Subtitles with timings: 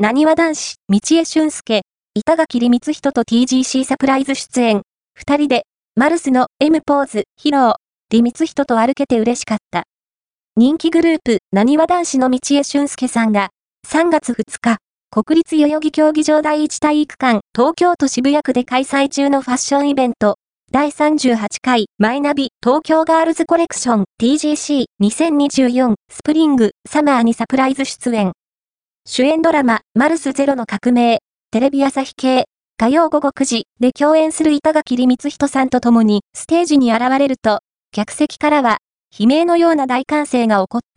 [0.00, 1.82] なにわ男子、道江俊介、
[2.14, 4.82] 板垣里光人と TGC サプライズ出演。
[5.14, 5.64] 二人で、
[5.96, 7.74] マルスの M ポーズ、披露。
[8.12, 9.82] 里光人と歩けて嬉しかった。
[10.56, 13.48] 人気グループ、なにわ男子の道江俊介さんが、
[13.88, 14.76] 3月2日、
[15.10, 20.36] 国立代々木競技場第一体育館、東京都渋谷区で開催中のファッションイベント、
[20.70, 28.32] 第38回マイナビ東京ガールズコレクション TGC2024 スプリングサマーにサプライズ出演。
[29.10, 31.20] 主演ドラママルスゼロの革命、
[31.50, 32.44] テレビ朝日系、
[32.76, 38.80] 火曜午後9時で共演する板垣里光人さんと共にステージに現れると、客席からは
[39.18, 40.88] 悲鳴のような大歓声が起こった。